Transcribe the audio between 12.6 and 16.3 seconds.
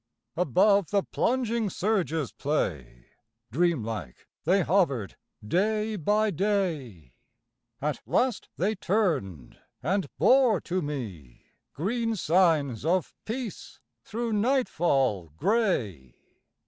of peace thro' nightfall gray.